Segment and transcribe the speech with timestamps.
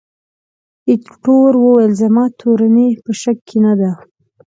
[0.89, 3.91] ایټور وویل، زما تورني په شک کې نه ده.